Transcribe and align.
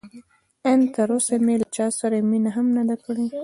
ان 0.69 0.79
تراوسه 0.93 1.35
مې 1.45 1.55
له 1.61 1.65
چا 1.75 1.85
سره 1.99 2.17
مینه 2.29 2.49
هم 2.55 2.67
نه 2.77 2.83
ده 2.89 2.95
کړې. 3.03 3.25